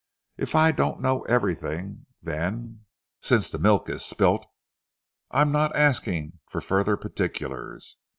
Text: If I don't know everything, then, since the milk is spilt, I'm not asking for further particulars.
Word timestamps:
If 0.35 0.55
I 0.55 0.71
don't 0.71 0.99
know 0.99 1.21
everything, 1.25 2.07
then, 2.23 2.85
since 3.21 3.51
the 3.51 3.59
milk 3.59 3.87
is 3.87 4.03
spilt, 4.03 4.47
I'm 5.29 5.51
not 5.51 5.75
asking 5.75 6.39
for 6.49 6.59
further 6.59 6.97
particulars. 6.97 7.97